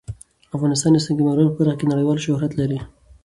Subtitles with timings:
[0.55, 2.79] افغانستان د سنگ مرمر په برخه کې نړیوال شهرت لري.